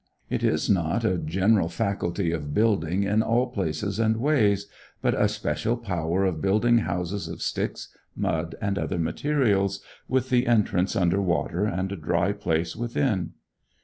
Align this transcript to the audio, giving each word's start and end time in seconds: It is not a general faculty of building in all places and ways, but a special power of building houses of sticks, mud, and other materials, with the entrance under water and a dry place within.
It 0.31 0.43
is 0.43 0.67
not 0.67 1.05
a 1.05 1.19
general 1.19 1.69
faculty 1.69 2.31
of 2.31 2.55
building 2.55 3.03
in 3.03 3.21
all 3.21 3.45
places 3.51 3.99
and 3.99 4.17
ways, 4.17 4.67
but 4.99 5.13
a 5.13 5.27
special 5.27 5.77
power 5.77 6.25
of 6.25 6.41
building 6.41 6.79
houses 6.79 7.27
of 7.27 7.39
sticks, 7.39 7.95
mud, 8.15 8.55
and 8.59 8.79
other 8.79 8.97
materials, 8.97 9.79
with 10.07 10.31
the 10.31 10.47
entrance 10.47 10.95
under 10.95 11.21
water 11.21 11.65
and 11.65 11.91
a 11.91 11.95
dry 11.97 12.31
place 12.31 12.75
within. 12.75 13.33